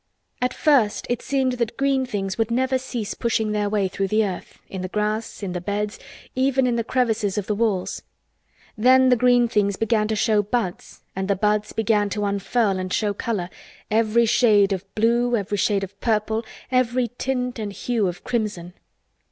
[0.41, 4.25] At first it seemed that green things would never cease pushing their way through the
[4.25, 5.99] earth, in the grass, in the beds,
[6.33, 8.01] even in the crevices of the walls.
[8.75, 12.91] Then the green things began to show buds and the buds began to unfurl and
[12.91, 13.51] show color,
[13.91, 18.73] every shade of blue, every shade of purple, every tint and hue of crimson.